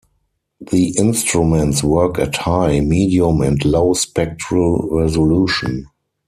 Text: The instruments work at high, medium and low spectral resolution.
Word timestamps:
The 0.59 0.97
instruments 0.97 1.83
work 1.83 2.17
at 2.17 2.37
high, 2.37 2.79
medium 2.79 3.39
and 3.41 3.63
low 3.63 3.93
spectral 3.93 4.87
resolution. 4.89 5.89